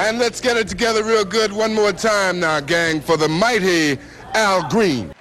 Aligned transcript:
And 0.00 0.18
let's 0.18 0.40
get 0.40 0.56
it 0.56 0.66
together 0.66 1.04
real 1.04 1.26
good 1.26 1.52
one 1.52 1.74
more 1.74 1.92
time 1.92 2.40
now, 2.40 2.58
gang, 2.60 3.02
for 3.02 3.18
the 3.18 3.28
mighty 3.28 3.98
Al 4.32 4.66
Green. 4.70 5.12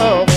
love. 0.00 0.29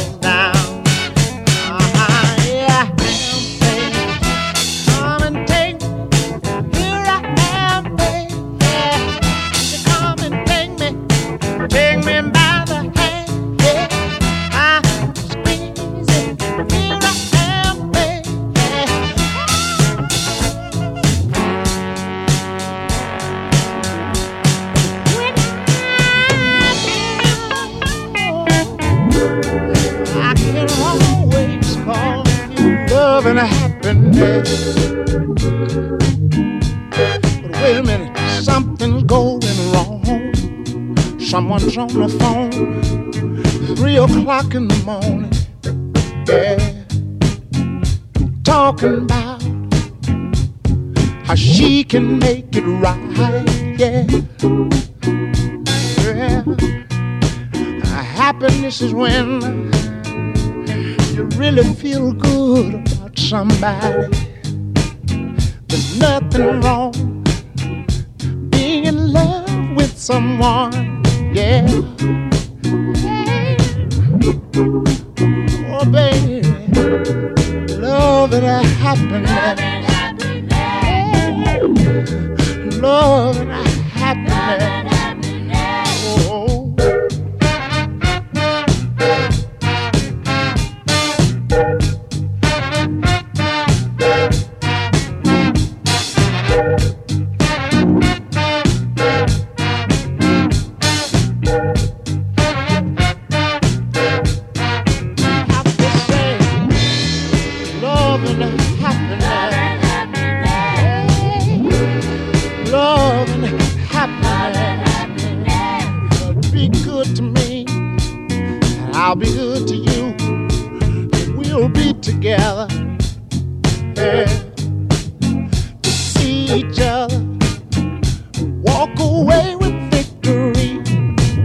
But 35.33 37.25
wait 37.61 37.77
a 37.77 37.83
minute, 37.83 38.15
something's 38.43 39.03
going 39.05 39.41
wrong. 39.71 40.03
Someone's 41.19 41.75
on 41.75 41.87
the 41.87 42.07
phone, 42.19 42.81
three 43.75 43.97
o'clock 43.97 44.53
in 44.53 44.67
the 44.67 44.77
morning. 44.85 45.31
Yeah, 46.27 46.59
talking 48.43 49.05
about 49.05 49.41
how 51.25 51.33
she 51.33 51.83
can 51.83 52.19
make 52.19 52.55
it 52.55 52.61
right. 52.61 53.49
Yeah, 53.79 54.05
yeah. 56.03 56.43
Happiness 58.13 58.81
is 58.81 58.93
when 58.93 59.41
you 61.15 61.23
really 61.37 61.63
feel 61.73 62.13
good 62.13 62.75
about 62.75 63.17
somebody. 63.17 64.22
There's 65.73 65.97
nothing 65.97 66.61
wrong 66.61 66.91
being 68.51 68.85
in 68.85 69.11
love 69.11 69.75
with 69.75 69.97
someone, 69.97 71.01
yeah. 71.33 71.65
Oh, 75.73 75.83
baby, 75.91 76.43
love 77.77 78.33
and 78.33 78.67
happiness. 78.77 79.82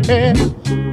head 0.09 0.88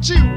Gucci 0.00 0.29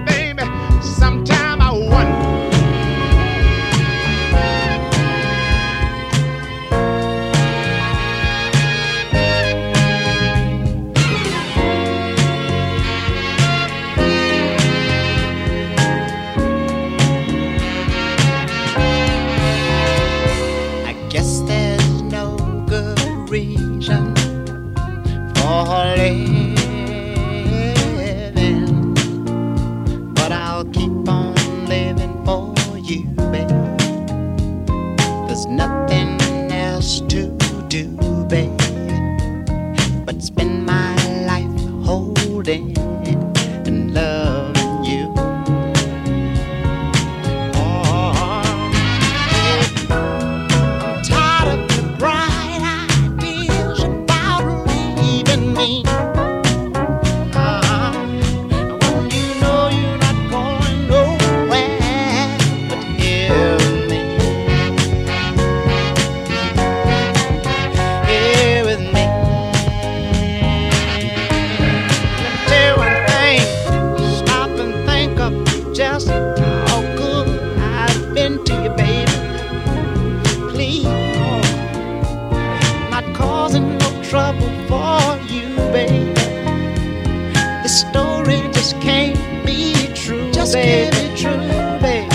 true, 91.23 91.79
babe. 91.79 92.11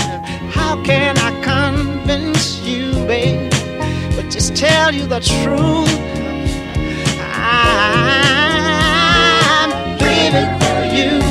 How 0.51 0.81
can 0.83 1.17
I 1.17 1.31
convince 1.41 2.59
you, 2.61 2.91
babe? 3.07 3.51
But 4.15 4.29
just 4.29 4.55
tell 4.55 4.93
you 4.93 5.07
the 5.07 5.19
truth. 5.19 5.99
I'm 7.31 8.59
living 9.97 10.51
for 10.61 10.79
you. 10.95 11.28